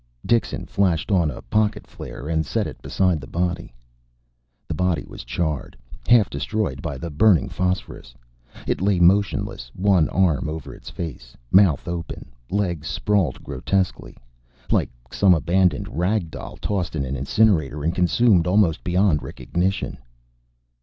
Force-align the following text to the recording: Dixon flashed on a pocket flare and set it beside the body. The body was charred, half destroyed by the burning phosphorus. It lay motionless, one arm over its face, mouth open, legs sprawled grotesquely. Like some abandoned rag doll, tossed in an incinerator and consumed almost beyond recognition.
Dixon 0.25 0.65
flashed 0.65 1.11
on 1.11 1.29
a 1.29 1.43
pocket 1.43 1.85
flare 1.85 2.27
and 2.27 2.43
set 2.43 2.65
it 2.65 2.81
beside 2.81 3.21
the 3.21 3.27
body. 3.27 3.71
The 4.67 4.73
body 4.73 5.05
was 5.05 5.23
charred, 5.23 5.77
half 6.07 6.27
destroyed 6.27 6.81
by 6.81 6.97
the 6.97 7.11
burning 7.11 7.49
phosphorus. 7.49 8.15
It 8.65 8.81
lay 8.81 8.99
motionless, 8.99 9.69
one 9.75 10.09
arm 10.09 10.49
over 10.49 10.73
its 10.73 10.89
face, 10.89 11.37
mouth 11.51 11.87
open, 11.87 12.31
legs 12.49 12.87
sprawled 12.87 13.43
grotesquely. 13.43 14.17
Like 14.71 14.89
some 15.11 15.35
abandoned 15.35 15.87
rag 15.95 16.31
doll, 16.31 16.57
tossed 16.57 16.95
in 16.95 17.05
an 17.05 17.15
incinerator 17.15 17.83
and 17.83 17.93
consumed 17.93 18.47
almost 18.47 18.83
beyond 18.83 19.21
recognition. 19.21 19.99